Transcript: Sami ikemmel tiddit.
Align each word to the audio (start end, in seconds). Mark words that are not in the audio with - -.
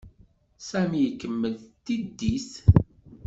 Sami 0.67 0.99
ikemmel 1.09 1.55
tiddit. 1.85 2.49